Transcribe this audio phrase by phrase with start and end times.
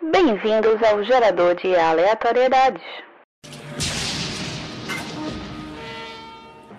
[0.00, 2.80] Bem-vindos ao gerador de aleatoriedades.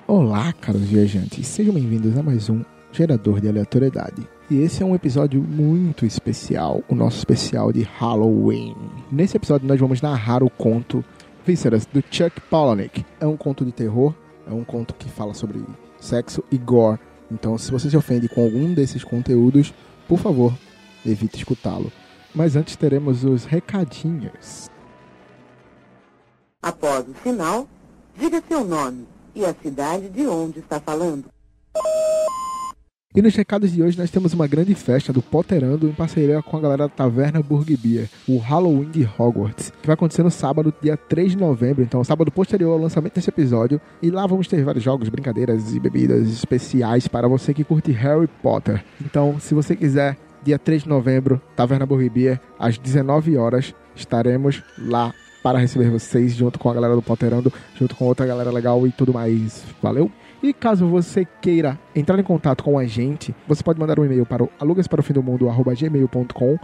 [0.08, 2.64] Olá, caros viajantes, sejam bem-vindos a mais um
[2.94, 4.26] gerador de aleatoriedade.
[4.50, 8.74] E esse é um episódio muito especial, o nosso especial de Halloween.
[9.12, 11.04] Nesse episódio nós vamos narrar o conto
[11.46, 13.06] Vísceras do Chuck Palahniuk.
[13.20, 14.16] É um conto de terror,
[14.50, 15.62] é um conto que fala sobre
[16.00, 16.98] sexo e gore.
[17.30, 19.74] Então, se você se ofende com algum desses conteúdos,
[20.08, 20.54] por favor,
[21.06, 21.92] evite escutá-lo.
[22.34, 24.70] Mas antes teremos os recadinhos.
[26.62, 27.68] Após o sinal,
[28.18, 31.26] diga seu nome e a cidade de onde está falando.
[33.16, 36.56] E nos recados de hoje nós temos uma grande festa do Potterando em parceria com
[36.56, 40.72] a galera da Taverna Burg Beer, o Halloween de Hogwarts, que vai acontecer no sábado,
[40.80, 43.82] dia 3 de novembro, então sábado posterior ao lançamento desse episódio.
[44.00, 48.30] E lá vamos ter vários jogos, brincadeiras e bebidas especiais para você que curte Harry
[48.44, 48.86] Potter.
[49.04, 55.14] Então, se você quiser, dia 3 de novembro, Taverna Beer, às 19 horas, estaremos lá
[55.42, 58.92] para receber vocês junto com a galera do Potterando, junto com outra galera legal e
[58.92, 59.64] tudo mais.
[59.82, 60.12] Valeu?
[60.42, 64.26] E caso você queira entrar em contato com a gente, você pode mandar um e-mail
[64.26, 66.58] para o alugasparofimdomundo.gmail.com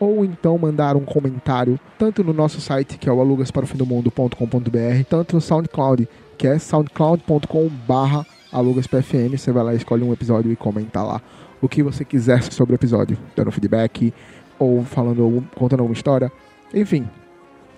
[0.00, 5.40] ou então mandar um comentário tanto no nosso site, que é o alugasparofimdomundo.com.br, tanto no
[5.40, 9.36] SoundCloud, que é soundcloud.com.br alugaspfm.
[9.36, 11.20] Você vai lá, escolhe um episódio e comenta lá
[11.60, 14.12] o que você quiser sobre o episódio, dando feedback
[14.58, 16.30] ou falando, contando alguma história.
[16.72, 17.08] Enfim,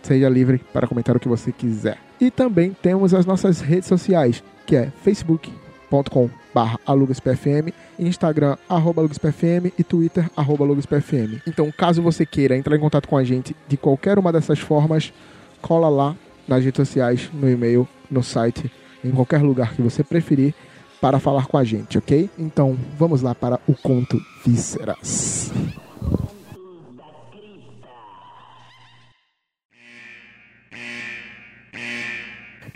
[0.02, 1.98] seja livre para comentar o que você quiser.
[2.20, 9.72] E também temos as nossas redes sociais, que é facebook.com barra alugaspfm, Instagram, arroba alugaspfm
[9.78, 11.40] e Twitter, arroba alugaspfm.
[11.46, 15.12] Então, caso você queira entrar em contato com a gente de qualquer uma dessas formas,
[15.60, 18.70] cola lá nas redes sociais, no e-mail, no site,
[19.04, 20.54] em qualquer lugar que você preferir,
[21.02, 22.30] para falar com a gente, ok?
[22.38, 25.50] Então, vamos lá para o conto Vísceras.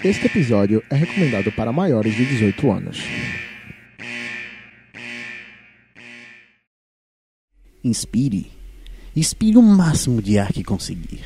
[0.02, 2.98] Este episódio é recomendado para maiores de 18 anos.
[7.84, 8.50] Inspire.
[9.14, 11.22] Inspire o máximo de ar que conseguir.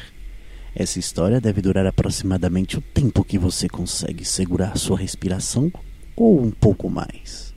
[0.77, 5.73] Essa história deve durar aproximadamente o tempo que você consegue segurar sua respiração
[6.17, 7.55] ou um pouco mais.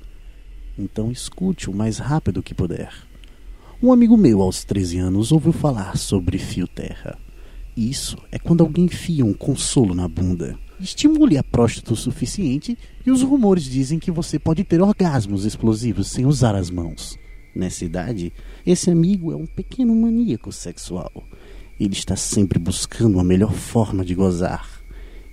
[0.78, 2.94] Então escute o mais rápido que puder.
[3.82, 7.18] Um amigo meu aos 13 anos ouviu falar sobre fio terra.
[7.76, 10.58] Isso é quando alguém enfia um consolo na bunda.
[10.80, 16.08] Estimule a próstata o suficiente e os rumores dizem que você pode ter orgasmos explosivos
[16.08, 17.18] sem usar as mãos.
[17.56, 18.34] Nessa idade,
[18.66, 21.12] esse amigo é um pequeno maníaco sexual.
[21.80, 24.73] Ele está sempre buscando a melhor forma de gozar.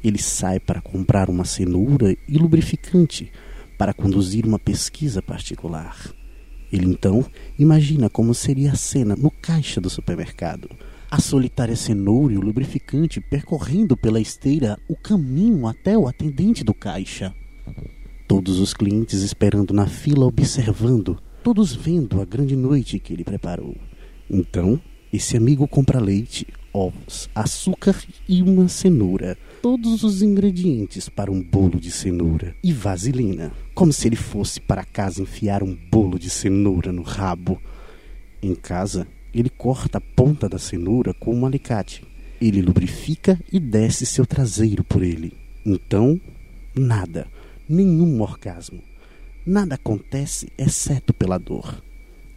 [0.02, 3.30] Ele sai para comprar uma cenoura e lubrificante
[3.78, 5.96] para conduzir uma pesquisa particular.
[6.72, 7.24] Ele então
[7.58, 10.68] imagina como seria a cena no caixa do supermercado
[11.10, 16.72] a solitária cenoura e o lubrificante percorrendo pela esteira o caminho até o atendente do
[16.72, 17.34] caixa.
[18.28, 23.76] Todos os clientes esperando na fila observando, todos vendo a grande noite que ele preparou.
[24.30, 24.80] Então,
[25.12, 27.96] esse amigo compra leite, ovos, açúcar
[28.28, 29.36] e uma cenoura.
[29.62, 34.84] Todos os ingredientes para um bolo de cenoura e vaselina, como se ele fosse para
[34.84, 37.60] casa enfiar um bolo de cenoura no rabo.
[38.42, 42.04] Em casa, ele corta a ponta da cenoura com um alicate.
[42.40, 45.32] Ele lubrifica e desce seu traseiro por ele.
[45.64, 46.20] Então,
[46.74, 47.26] nada,
[47.68, 48.82] nenhum orgasmo.
[49.44, 51.82] Nada acontece exceto pela dor.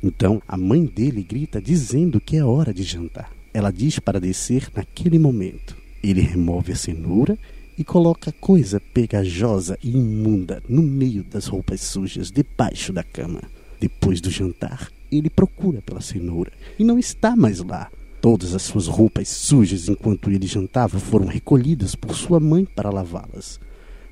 [0.02, 3.32] Então, a mãe dele grita dizendo que é hora de jantar.
[3.54, 5.78] Ela diz para descer naquele momento.
[6.04, 7.38] Ele remove a cenoura
[7.78, 13.42] e coloca coisa pegajosa e imunda no meio das roupas sujas debaixo da cama.
[13.80, 17.92] Depois do jantar, ele procura pela cenoura e não está mais lá.
[18.22, 23.60] Todas as suas roupas sujas enquanto ele jantava foram recolhidas por sua mãe para lavá-las.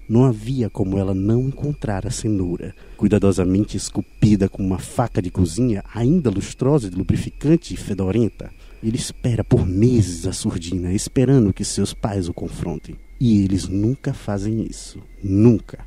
[0.07, 5.83] Não havia como ela não encontrar a cenoura, cuidadosamente esculpida com uma faca de cozinha
[5.95, 8.51] ainda lustrosa de lubrificante e fedorenta.
[8.83, 12.95] Ele espera por meses a surdina, esperando que seus pais o confrontem.
[13.19, 14.99] E eles nunca fazem isso.
[15.23, 15.85] Nunca.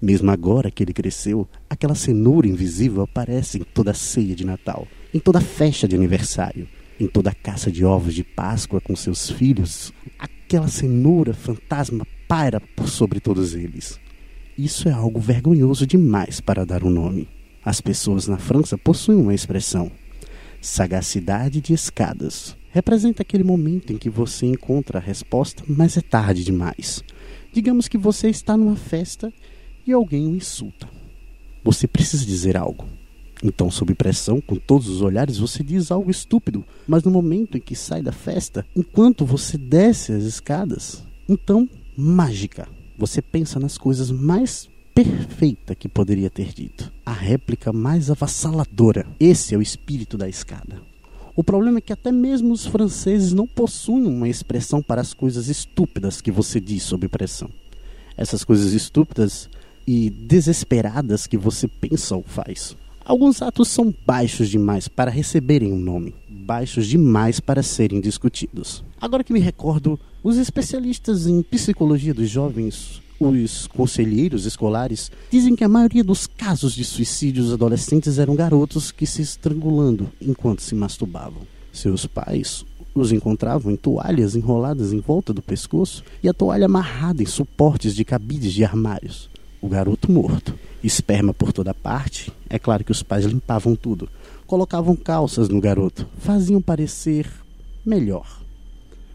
[0.00, 5.18] Mesmo agora que ele cresceu, aquela cenoura invisível aparece em toda ceia de Natal, em
[5.18, 6.66] toda festa de aniversário,
[6.98, 9.92] em toda caça de ovos de Páscoa com seus filhos.
[10.18, 14.00] Aquela cenoura fantasma paira por sobre todos eles.
[14.56, 17.28] Isso é algo vergonhoso demais para dar um nome.
[17.62, 19.92] As pessoas na França possuem uma expressão:
[20.60, 22.56] sagacidade de escadas.
[22.70, 27.02] Representa aquele momento em que você encontra a resposta, mas é tarde demais.
[27.52, 29.32] Digamos que você está numa festa
[29.86, 30.88] e alguém o insulta.
[31.64, 32.86] Você precisa dizer algo.
[33.42, 37.60] Então, sob pressão, com todos os olhares, você diz algo estúpido, mas no momento em
[37.60, 42.68] que sai da festa, enquanto você desce as escadas, então, mágica.
[42.96, 46.92] Você pensa nas coisas mais perfeita que poderia ter dito.
[47.04, 49.06] A réplica mais avassaladora.
[49.18, 50.80] Esse é o espírito da escada.
[51.34, 55.48] O problema é que até mesmo os franceses não possuem uma expressão para as coisas
[55.48, 57.48] estúpidas que você diz sob pressão.
[58.16, 59.48] Essas coisas estúpidas
[59.86, 62.76] e desesperadas que você pensa ou faz.
[63.04, 68.84] Alguns atos são baixos demais para receberem um nome, baixos demais para serem discutidos.
[69.00, 75.62] Agora que me recordo, os especialistas em psicologia dos jovens, os conselheiros escolares, dizem que
[75.62, 81.42] a maioria dos casos de suicídios adolescentes eram garotos que se estrangulando enquanto se masturbavam.
[81.70, 82.64] Seus pais
[82.94, 87.94] os encontravam em toalhas enroladas em volta do pescoço e a toalha amarrada em suportes
[87.94, 89.28] de cabides de armários.
[89.60, 92.32] O garoto morto esperma por toda parte.
[92.48, 94.08] É claro que os pais limpavam tudo,
[94.46, 97.30] colocavam calças no garoto, faziam parecer
[97.84, 98.40] melhor,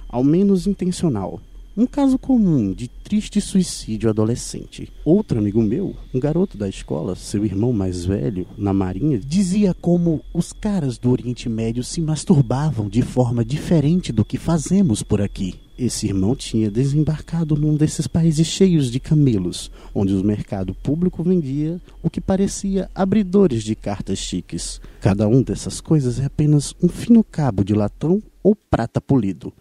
[0.08, 1.42] ao menos intencional.
[1.78, 4.90] Um caso comum de triste suicídio adolescente.
[5.04, 10.22] Outro amigo meu, um garoto da escola, seu irmão mais velho, na marinha, dizia como
[10.34, 15.56] os caras do Oriente Médio se masturbavam de forma diferente do que fazemos por aqui.
[15.78, 21.82] Esse irmão tinha desembarcado num desses países cheios de camelos, onde o mercado público vendia
[22.02, 24.80] o que parecia abridores de cartas chiques.
[25.02, 29.52] Cada um dessas coisas é apenas um fino cabo de latão ou prata polido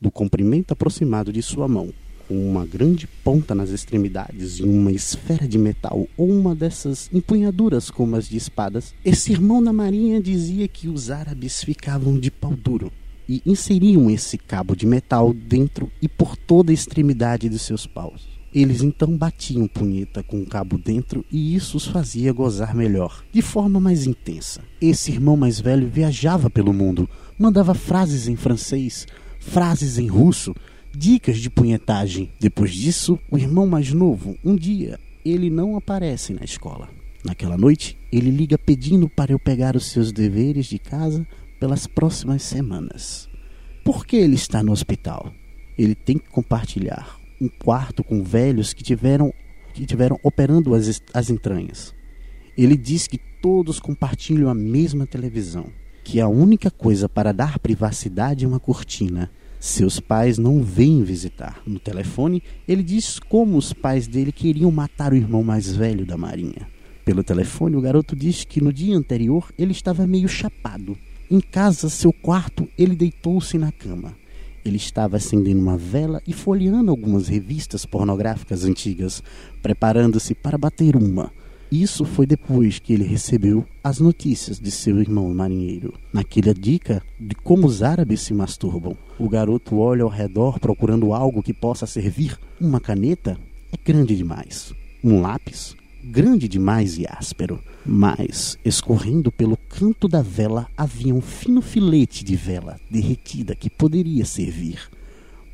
[0.00, 1.92] do comprimento aproximado de sua mão,
[2.26, 7.90] com uma grande ponta nas extremidades e uma esfera de metal ou uma dessas empunhaduras
[7.90, 12.54] como as de espadas, esse irmão da marinha dizia que os árabes ficavam de pau
[12.54, 12.92] duro
[13.28, 18.28] e inseriam esse cabo de metal dentro e por toda a extremidade de seus paus.
[18.52, 23.40] Eles então batiam punheta com o cabo dentro e isso os fazia gozar melhor, de
[23.40, 24.60] forma mais intensa.
[24.80, 27.08] Esse irmão mais velho viajava pelo mundo,
[27.38, 29.06] mandava frases em francês,
[29.40, 30.54] frases em russo,
[30.94, 32.30] dicas de punhetagem.
[32.38, 36.88] Depois disso, o irmão mais novo, um dia, ele não aparece na escola.
[37.24, 41.26] Naquela noite, ele liga pedindo para eu pegar os seus deveres de casa
[41.58, 43.28] pelas próximas semanas.
[43.84, 45.32] Por que ele está no hospital?
[45.76, 49.32] Ele tem que compartilhar um quarto com velhos que tiveram
[49.72, 51.94] que tiveram operando as, as entranhas.
[52.58, 55.66] Ele diz que todos compartilham a mesma televisão
[56.04, 59.30] que a única coisa para dar privacidade é uma cortina.
[59.58, 61.60] Seus pais não vêm visitar.
[61.66, 66.16] No telefone, ele diz como os pais dele queriam matar o irmão mais velho da
[66.16, 66.66] Marinha.
[67.04, 70.96] Pelo telefone, o garoto diz que no dia anterior ele estava meio chapado.
[71.30, 74.16] Em casa, seu quarto, ele deitou-se na cama.
[74.64, 79.22] Ele estava acendendo uma vela e folheando algumas revistas pornográficas antigas,
[79.62, 81.32] preparando-se para bater uma.
[81.70, 85.94] Isso foi depois que ele recebeu as notícias de seu irmão marinheiro.
[86.12, 91.42] Naquela dica de como os árabes se masturbam, o garoto olha ao redor procurando algo
[91.42, 92.36] que possa servir.
[92.60, 93.38] Uma caneta
[93.72, 94.74] é grande demais.
[95.02, 97.60] Um lápis grande demais e áspero.
[97.84, 104.24] Mas, escorrendo pelo canto da vela, havia um fino filete de vela derretida que poderia
[104.24, 104.80] servir.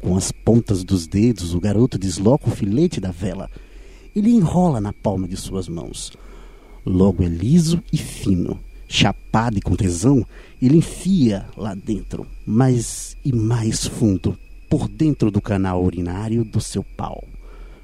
[0.00, 3.50] Com as pontas dos dedos, o garoto desloca o filete da vela
[4.16, 6.10] ele enrola na palma de suas mãos.
[6.86, 8.58] Logo é liso e fino.
[8.88, 10.24] Chapado e com tesão,
[10.62, 14.38] ele enfia lá dentro, mais e mais fundo,
[14.70, 17.22] por dentro do canal urinário do seu pau.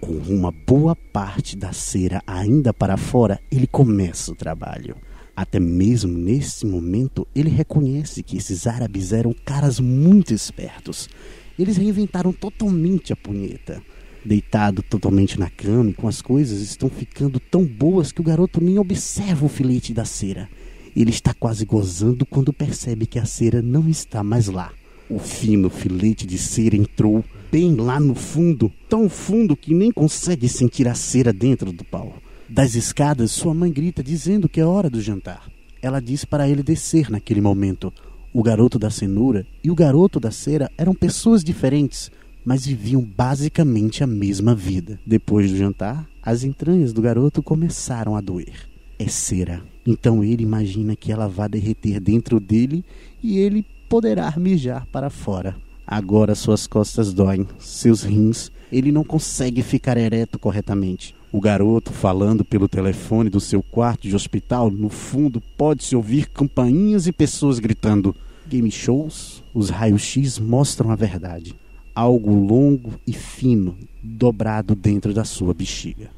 [0.00, 4.96] Com uma boa parte da cera ainda para fora, ele começa o trabalho.
[5.36, 11.10] Até mesmo nesse momento, ele reconhece que esses árabes eram caras muito espertos.
[11.58, 13.82] Eles reinventaram totalmente a punheta
[14.24, 18.62] deitado totalmente na cama e com as coisas estão ficando tão boas que o garoto
[18.62, 20.48] nem observa o filete da cera.
[20.94, 24.70] Ele está quase gozando quando percebe que a cera não está mais lá.
[25.08, 30.48] O fino filete de cera entrou bem lá no fundo, tão fundo que nem consegue
[30.48, 32.14] sentir a cera dentro do pau.
[32.48, 35.50] Das escadas, sua mãe grita dizendo que é hora do jantar.
[35.80, 37.92] Ela diz para ele descer naquele momento.
[38.32, 42.10] O garoto da cenoura e o garoto da cera eram pessoas diferentes
[42.44, 44.98] mas viviam basicamente a mesma vida.
[45.06, 48.68] Depois do jantar, as entranhas do garoto começaram a doer.
[48.98, 49.62] É cera.
[49.86, 52.84] Então ele imagina que ela vai derreter dentro dele
[53.22, 55.56] e ele poderá mijar para fora.
[55.86, 61.14] Agora suas costas doem, seus rins, ele não consegue ficar ereto corretamente.
[61.32, 67.06] O garoto falando pelo telefone do seu quarto de hospital, no fundo pode-se ouvir campainhas
[67.06, 68.14] e pessoas gritando.
[68.46, 71.56] Game shows, os raios-x mostram a verdade
[71.94, 76.10] algo longo e fino dobrado dentro da sua bexiga.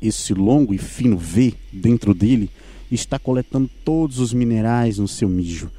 [0.00, 2.50] Esse longo e fino V dentro dele
[2.90, 5.70] está coletando todos os minerais no seu mijo.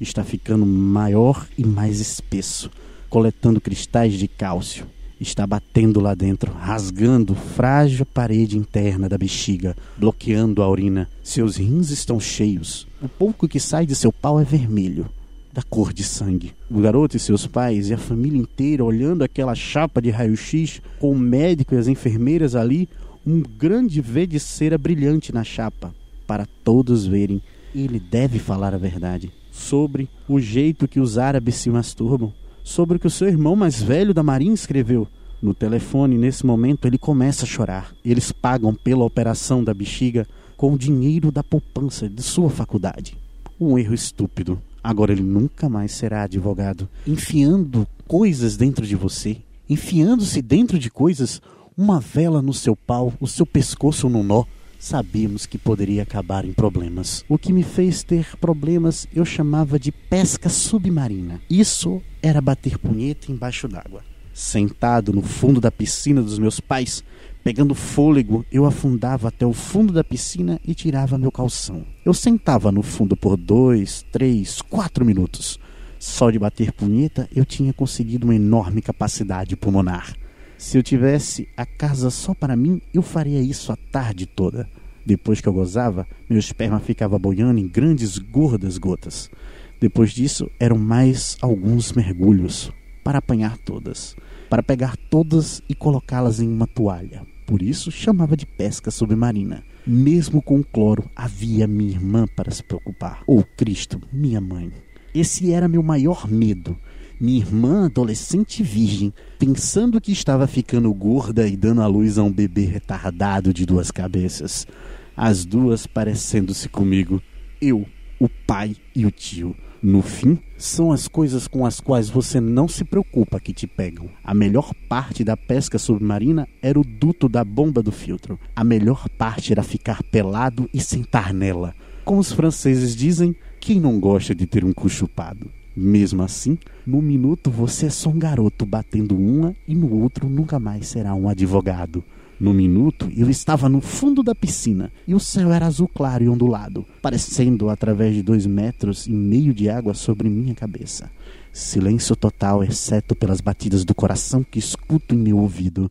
[0.00, 2.70] Está ficando maior e mais espesso,
[3.08, 4.86] coletando cristais de cálcio.
[5.20, 11.08] Está batendo lá dentro, rasgando frágil parede interna da bexiga, bloqueando a urina.
[11.22, 12.86] Seus rins estão cheios.
[13.00, 15.08] O pouco que sai de seu pau é vermelho
[15.54, 16.52] da cor de sangue.
[16.68, 21.12] O garoto e seus pais e a família inteira olhando aquela chapa de raio-x com
[21.12, 22.88] o médico e as enfermeiras ali,
[23.24, 25.94] um grande V de cera brilhante na chapa,
[26.26, 27.40] para todos verem.
[27.72, 32.32] Ele deve falar a verdade sobre o jeito que os árabes se masturbam,
[32.64, 35.06] sobre o que o seu irmão mais velho da Marinha escreveu.
[35.40, 37.94] No telefone, nesse momento, ele começa a chorar.
[38.04, 43.16] Eles pagam pela operação da bexiga com o dinheiro da poupança de sua faculdade.
[43.60, 44.60] Um erro estúpido.
[44.84, 46.86] Agora ele nunca mais será advogado.
[47.06, 51.40] Enfiando coisas dentro de você, enfiando-se dentro de coisas,
[51.74, 54.44] uma vela no seu pau, o seu pescoço no nó.
[54.78, 57.24] Sabíamos que poderia acabar em problemas.
[57.30, 61.40] O que me fez ter problemas eu chamava de pesca submarina.
[61.48, 64.02] Isso era bater punheta embaixo d'água.
[64.34, 67.02] Sentado no fundo da piscina dos meus pais,
[67.44, 71.84] Pegando fôlego, eu afundava até o fundo da piscina e tirava meu calção.
[72.02, 75.60] Eu sentava no fundo por dois, três, quatro minutos.
[75.98, 80.16] Só de bater punheta eu tinha conseguido uma enorme capacidade pulmonar.
[80.56, 84.66] Se eu tivesse a casa só para mim, eu faria isso a tarde toda.
[85.04, 89.30] Depois que eu gozava, meu esperma ficava boiando em grandes, gordas gotas.
[89.78, 92.72] Depois disso, eram mais alguns mergulhos
[93.04, 94.16] para apanhar todas,
[94.48, 99.62] para pegar todas e colocá-las em uma toalha, por isso chamava de pesca submarina.
[99.86, 103.22] Mesmo com cloro, havia minha irmã para se preocupar.
[103.26, 104.72] Ou oh, Cristo, minha mãe.
[105.14, 106.74] Esse era meu maior medo.
[107.20, 112.32] Minha irmã, adolescente virgem, pensando que estava ficando gorda e dando à luz a um
[112.32, 114.66] bebê retardado de duas cabeças.
[115.14, 117.22] As duas parecendo-se comigo.
[117.60, 117.86] Eu,
[118.18, 119.54] o pai e o tio.
[119.86, 124.08] No fim, são as coisas com as quais você não se preocupa que te pegam.
[124.24, 128.40] A melhor parte da pesca submarina era o duto da bomba do filtro.
[128.56, 131.74] A melhor parte era ficar pelado e sentar nela.
[132.02, 135.50] Como os franceses dizem, quem não gosta de ter um cu chupado?
[135.76, 140.58] Mesmo assim, no minuto você é só um garoto batendo uma e no outro nunca
[140.58, 142.02] mais será um advogado.
[142.38, 146.28] No minuto, eu estava no fundo da piscina e o céu era azul claro e
[146.28, 151.10] ondulado, parecendo através de dois metros e meio de água sobre minha cabeça.
[151.52, 155.90] Silêncio total, exceto pelas batidas do coração que escuto em meu ouvido.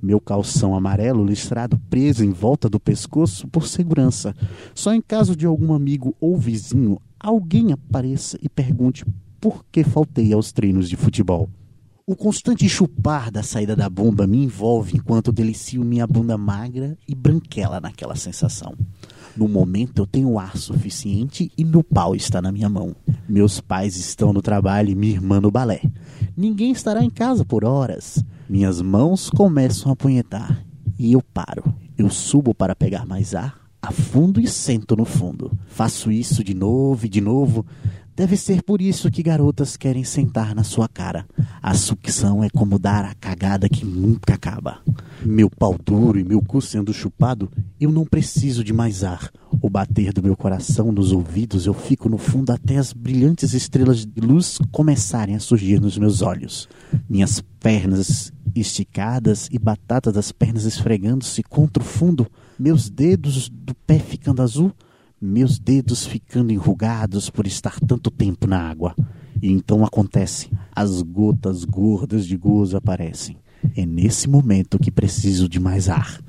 [0.00, 4.34] Meu calção amarelo listrado preso em volta do pescoço por segurança.
[4.74, 9.04] Só em caso de algum amigo ou vizinho alguém apareça e pergunte
[9.38, 11.50] por que faltei aos treinos de futebol.
[12.08, 17.14] O constante chupar da saída da bomba me envolve enquanto delicio minha bunda magra e
[17.14, 18.72] branquela naquela sensação.
[19.36, 22.96] No momento eu tenho ar suficiente e meu pau está na minha mão.
[23.28, 25.82] Meus pais estão no trabalho e minha irmã no balé.
[26.34, 28.24] Ninguém estará em casa por horas.
[28.48, 30.64] Minhas mãos começam a punhetar
[30.98, 31.62] e eu paro.
[31.98, 35.52] Eu subo para pegar mais ar, afundo e sento no fundo.
[35.66, 37.66] Faço isso de novo e de novo,
[38.18, 41.24] Deve ser por isso que garotas querem sentar na sua cara.
[41.62, 44.80] A sucção é como dar a cagada que nunca acaba.
[45.24, 47.48] Meu pau duro e meu cu sendo chupado,
[47.80, 49.30] eu não preciso de mais ar.
[49.62, 54.04] O bater do meu coração nos ouvidos, eu fico no fundo até as brilhantes estrelas
[54.04, 56.68] de luz começarem a surgir nos meus olhos.
[57.08, 62.26] Minhas pernas esticadas e batata das pernas esfregando-se contra o fundo,
[62.58, 64.72] meus dedos do pé ficando azul
[65.20, 68.94] meus dedos ficando enrugados por estar tanto tempo na água.
[69.42, 73.36] E então acontece, as gotas gordas de gozo aparecem.
[73.76, 76.20] É nesse momento que preciso de mais ar.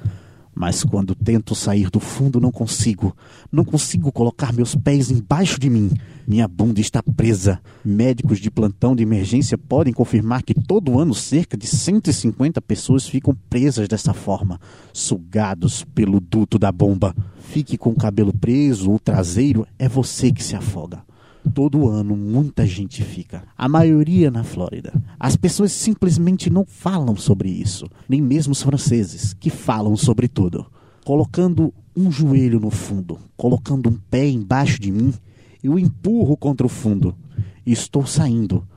[0.59, 3.15] Mas quando tento sair do fundo, não consigo.
[3.49, 5.89] Não consigo colocar meus pés embaixo de mim.
[6.27, 7.61] Minha bunda está presa.
[7.83, 13.33] Médicos de plantão de emergência podem confirmar que todo ano cerca de 150 pessoas ficam
[13.49, 14.59] presas dessa forma,
[14.91, 17.15] sugados pelo duto da bomba.
[17.39, 21.08] Fique com o cabelo preso ou traseiro, é você que se afoga.
[21.53, 24.93] Todo ano muita gente fica, a maioria na Flórida.
[25.19, 30.65] As pessoas simplesmente não falam sobre isso, nem mesmo os franceses, que falam sobre tudo.
[31.05, 35.13] Colocando um joelho no fundo, colocando um pé embaixo de mim,
[35.63, 37.15] eu empurro contra o fundo.
[37.65, 38.67] E estou saindo,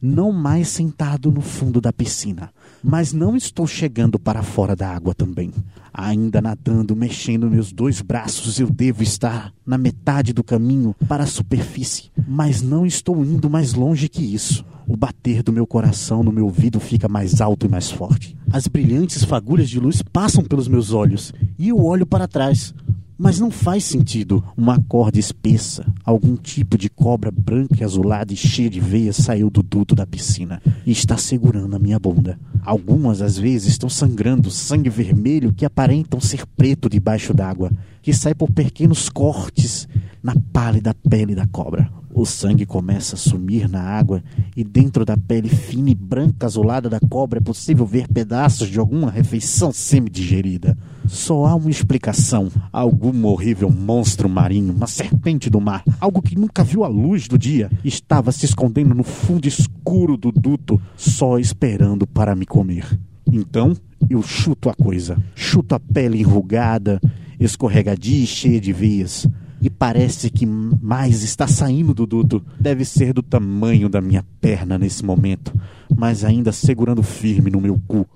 [0.00, 2.50] não mais sentado no fundo da piscina,
[2.82, 5.52] mas não estou chegando para fora da água também.
[5.92, 11.26] Ainda nadando, mexendo meus dois braços, eu devo estar na metade do caminho para a
[11.26, 14.64] superfície, mas não estou indo mais longe que isso.
[14.86, 18.36] O bater do meu coração no meu ouvido fica mais alto e mais forte.
[18.50, 22.74] As brilhantes fagulhas de luz passam pelos meus olhos e eu olho para trás.
[23.20, 24.44] Mas não faz sentido.
[24.56, 29.50] Uma corda espessa, algum tipo de cobra branca e azulada e cheia de veias saiu
[29.50, 32.38] do duto da piscina e está segurando a minha bunda.
[32.64, 37.72] Algumas às vezes estão sangrando sangue vermelho que aparentam ser preto debaixo d'água,
[38.02, 39.88] que sai por pequenos cortes
[40.22, 41.90] na pálida pele da cobra.
[42.12, 44.22] O sangue começa a sumir na água
[44.56, 48.78] e dentro da pele fina e branca azulada da cobra é possível ver pedaços de
[48.78, 50.76] alguma refeição semi-digerida.
[51.06, 56.64] Só há uma explicação: algum horrível monstro marinho, uma serpente do mar, algo que nunca
[56.64, 62.04] viu a luz do dia, estava se escondendo no fundo escuro do duto, só esperando
[62.04, 62.98] para me comer.
[63.30, 63.76] Então
[64.10, 67.00] eu chuto a coisa, chuto a pele enrugada,
[67.38, 69.24] escorregadia e cheia de veias
[69.60, 72.44] e parece que mais está saindo do duto.
[72.58, 75.52] Deve ser do tamanho da minha perna nesse momento,
[75.96, 78.06] mas ainda segurando firme no meu cu.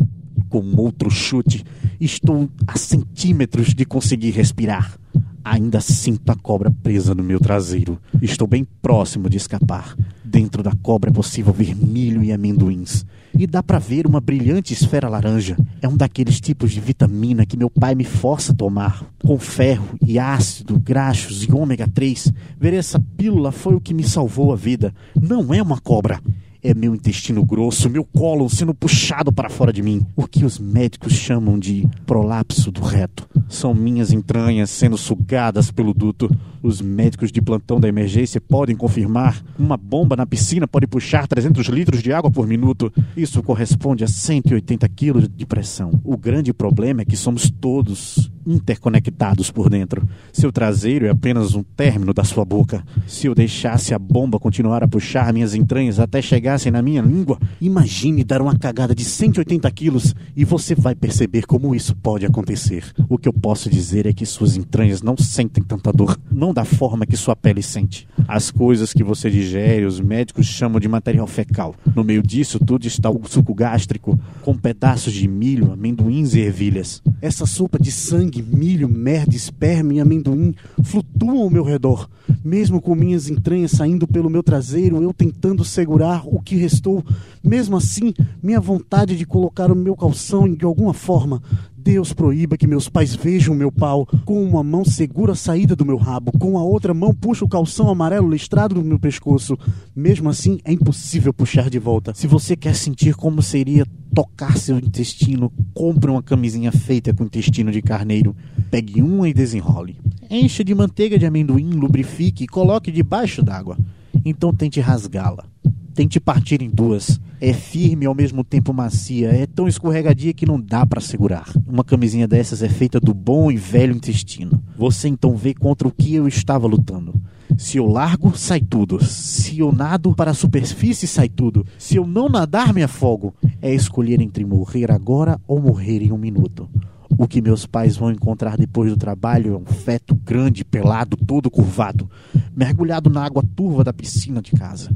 [0.49, 1.65] Com outro chute,
[2.01, 4.99] estou a centímetros de conseguir respirar.
[5.45, 7.99] Ainda sinto a cobra presa no meu traseiro.
[8.21, 9.97] Estou bem próximo de escapar.
[10.23, 13.05] Dentro da cobra é possível ver milho e amendoins.
[13.39, 15.57] E dá para ver uma brilhante esfera laranja.
[15.81, 19.05] É um daqueles tipos de vitamina que meu pai me força a tomar.
[19.23, 22.33] Com ferro e ácido, graxos e ômega 3.
[22.61, 24.95] Ver essa pílula foi o que me salvou a vida.
[25.21, 26.21] Não é uma cobra
[26.62, 30.07] é meu intestino grosso, meu cólon sendo puxado para fora de mim.
[30.15, 33.29] O que os médicos chamam de prolapso do reto.
[33.49, 36.31] São minhas entranhas sendo sugadas pelo duto.
[36.62, 39.42] Os médicos de plantão da emergência podem confirmar.
[39.59, 42.92] Uma bomba na piscina pode puxar 300 litros de água por minuto.
[43.16, 46.00] Isso corresponde a 180 quilos de pressão.
[46.04, 50.07] O grande problema é que somos todos interconectados por dentro.
[50.33, 52.85] Seu traseiro é apenas um término da sua boca.
[53.07, 57.38] Se eu deixasse a bomba continuar a puxar minhas entranhas até chegassem na minha língua,
[57.61, 62.85] imagine dar uma cagada de 180 quilos e você vai perceber como isso pode acontecer.
[63.09, 66.65] O que eu posso dizer é que suas entranhas não sentem tanta dor, não da
[66.65, 68.07] forma que sua pele sente.
[68.29, 71.75] As coisas que você digere, os médicos chamam de material fecal.
[71.95, 77.03] No meio disso tudo está o suco gástrico, com pedaços de milho, amendoins e ervilhas.
[77.21, 82.09] Essa sopa de sangue milho, merda, esperma e amendoim flutuam ao meu redor.
[82.45, 87.05] Mesmo com minhas entranhas saindo pelo meu traseiro, eu tentando segurar o que restou.
[87.43, 91.43] Mesmo assim, minha vontade de colocar o meu calção de alguma forma
[91.83, 94.07] Deus proíba que meus pais vejam meu pau.
[94.25, 97.49] Com uma mão segura a saída do meu rabo, com a outra mão puxa o
[97.49, 99.59] calção amarelo listrado no meu pescoço.
[99.95, 102.14] Mesmo assim, é impossível puxar de volta.
[102.14, 107.73] Se você quer sentir como seria tocar seu intestino, compre uma camisinha feita com intestino
[107.73, 108.37] de carneiro.
[108.71, 109.99] Pegue uma e desenrole.
[110.31, 113.77] Encha de manteiga de amendoim, lubrifique e coloque debaixo d'água.
[114.25, 115.45] Então tente rasgá-la.
[115.94, 117.20] Tente partir em duas.
[117.38, 119.28] É firme ao mesmo tempo macia.
[119.28, 121.52] É tão escorregadia que não dá para segurar.
[121.66, 124.62] Uma camisinha dessas é feita do bom e velho intestino.
[124.78, 127.14] Você então vê contra o que eu estava lutando.
[127.59, 129.05] Se eu largo, sai tudo.
[129.05, 131.66] Se eu nado para a superfície, sai tudo.
[131.76, 133.35] Se eu não nadar, me afogo.
[133.61, 136.70] É escolher entre morrer agora ou morrer em um minuto.
[137.18, 141.50] O que meus pais vão encontrar depois do trabalho é um feto grande, pelado, todo
[141.50, 142.09] curvado,
[142.57, 144.90] mergulhado na água turva da piscina de casa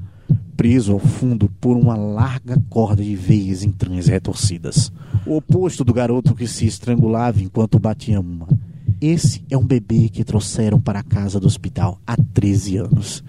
[0.57, 4.90] preso ao fundo por uma larga corda de veias entranhas retorcidas.
[5.27, 8.49] O oposto do garoto que se estrangulava enquanto batia uma.
[8.99, 13.23] Esse é um bebê que trouxeram para a casa do hospital há 13 anos.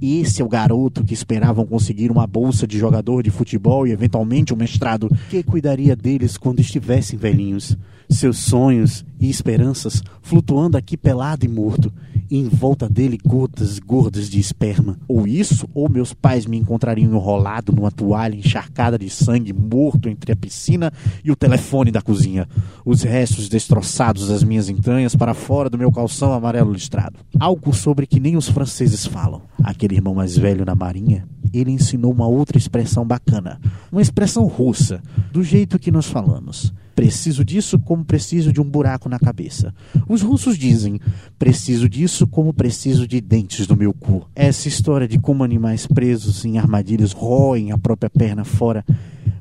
[0.00, 3.92] E esse é o garoto que esperavam conseguir uma bolsa de jogador de futebol e
[3.92, 7.78] eventualmente um mestrado que cuidaria deles quando estivessem velhinhos.
[8.12, 11.92] Seus sonhos e esperanças flutuando aqui pelado e morto
[12.30, 14.98] e em volta dele gotas gordas de esperma.
[15.08, 20.32] Ou isso, ou meus pais me encontrariam enrolado numa toalha encharcada de sangue, morto entre
[20.32, 20.92] a piscina
[21.24, 22.48] e o telefone da cozinha.
[22.84, 27.18] Os restos destroçados das minhas entranhas para fora do meu calção amarelo listrado.
[27.38, 29.42] Algo sobre que nem os franceses falam.
[29.62, 33.60] Aquele irmão mais velho na marinha, ele ensinou uma outra expressão bacana.
[33.90, 36.72] Uma expressão russa, do jeito que nós falamos.
[36.94, 39.74] Preciso disso como preciso de um buraco na cabeça.
[40.08, 41.00] Os russos dizem:
[41.38, 44.26] preciso disso como preciso de dentes no meu cu.
[44.34, 48.84] Essa história de como animais presos em armadilhas roem a própria perna fora.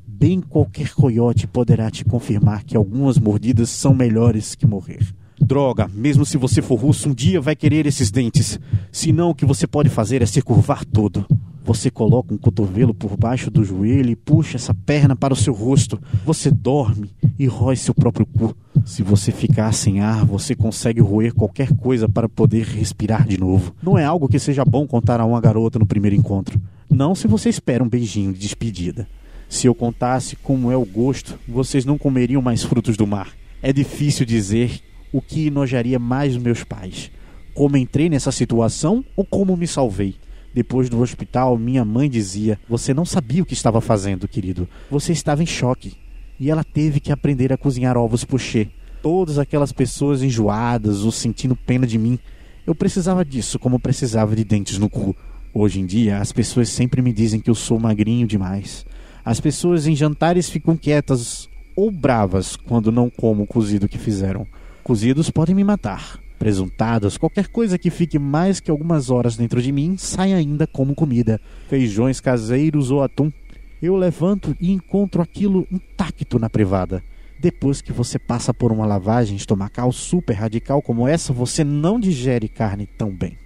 [0.08, 5.00] Bem qualquer coiote poderá te confirmar que algumas mordidas são melhores que morrer.
[5.42, 8.60] Droga, mesmo se você for russo, um dia vai querer esses dentes.
[8.92, 11.26] Senão, o que você pode fazer é se curvar todo.
[11.64, 15.54] Você coloca um cotovelo por baixo do joelho e puxa essa perna para o seu
[15.54, 16.00] rosto.
[16.26, 18.56] Você dorme e rói seu próprio cu.
[18.84, 23.76] Se você ficar sem ar, você consegue roer qualquer coisa para poder respirar de novo.
[23.82, 26.60] Não é algo que seja bom contar a uma garota no primeiro encontro.
[26.90, 29.08] Não se você espera um beijinho de despedida.
[29.48, 33.30] Se eu contasse como é o gosto, vocês não comeriam mais frutos do mar.
[33.62, 37.12] É difícil dizer o que enojaria mais meus pais.
[37.54, 40.16] Como entrei nessa situação ou como me salvei?
[40.54, 44.68] Depois do hospital, minha mãe dizia: Você não sabia o que estava fazendo, querido.
[44.90, 45.94] Você estava em choque.
[46.40, 48.68] E ela teve que aprender a cozinhar ovos pochê.
[49.02, 52.20] Todas aquelas pessoas enjoadas ou sentindo pena de mim.
[52.66, 55.16] Eu precisava disso como precisava de dentes no cu.
[55.54, 58.86] Hoje em dia, as pessoas sempre me dizem que eu sou magrinho demais.
[59.24, 64.48] As pessoas em jantares ficam quietas ou bravas quando não como o cozido que fizeram.
[64.84, 66.20] Cozidos podem me matar.
[66.42, 70.96] Presuntados, qualquer coisa que fique mais que algumas horas dentro de mim, sai ainda como
[70.96, 71.40] comida.
[71.70, 73.32] Feijões caseiros ou atum.
[73.80, 77.04] Eu levanto e encontro aquilo intacto na privada.
[77.40, 82.50] Depois que você passa por uma lavagem estomacal super radical como essa, você não digere
[82.50, 83.38] carne tão bem.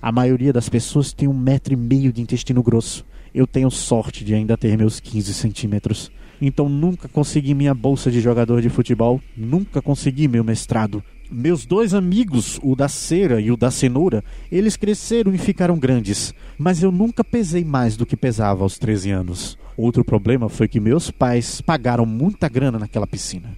[0.00, 3.04] A maioria das pessoas tem um metro e meio de intestino grosso.
[3.34, 6.08] Eu tenho sorte de ainda ter meus 15 centímetros.
[6.40, 11.94] Então nunca consegui minha bolsa de jogador de futebol, nunca consegui meu mestrado, meus dois
[11.94, 16.92] amigos, o da cera e o da cenoura, eles cresceram e ficaram grandes, mas eu
[16.92, 19.58] nunca pesei mais do que pesava aos 13 anos.
[19.76, 23.50] Outro problema foi que meus pais pagaram muita grana naquela piscina.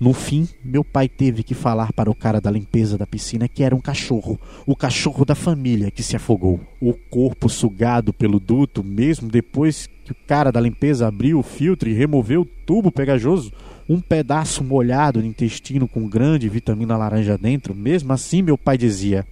[0.00, 3.62] No fim, meu pai teve que falar para o cara da limpeza da piscina que
[3.62, 6.60] era um cachorro, o cachorro da família que se afogou.
[6.80, 11.88] O corpo sugado pelo duto, mesmo depois que o cara da limpeza abriu o filtro
[11.88, 13.52] e removeu o tubo pegajoso,
[13.88, 17.74] um pedaço molhado de intestino com grande vitamina laranja dentro.
[17.74, 19.24] Mesmo assim, meu pai dizia: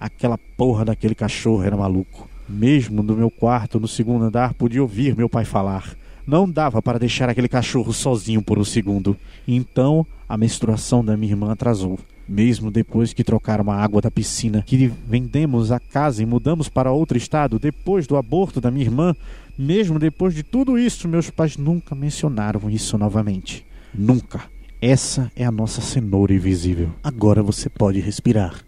[0.00, 2.28] aquela porra daquele cachorro era maluco.
[2.48, 5.94] Mesmo no meu quarto, no segundo andar, podia ouvir meu pai falar.
[6.28, 9.16] Não dava para deixar aquele cachorro sozinho por um segundo.
[9.46, 11.98] Então, a menstruação da minha irmã atrasou.
[12.28, 16.92] Mesmo depois que trocaram a água da piscina, que vendemos a casa e mudamos para
[16.92, 19.16] outro estado, depois do aborto da minha irmã,
[19.58, 23.64] mesmo depois de tudo isso, meus pais nunca mencionaram isso novamente.
[23.94, 24.42] Nunca.
[24.82, 26.90] Essa é a nossa cenoura invisível.
[27.02, 28.62] Agora você pode respirar.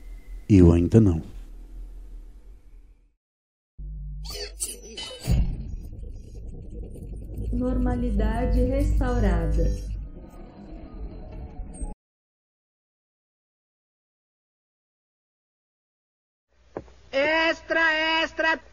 [0.49, 1.23] Eu ainda não.
[7.53, 9.65] Normalidade restaurada.
[17.13, 18.70] Extra, extra!